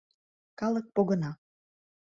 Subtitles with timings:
[0.59, 1.31] Калык погына.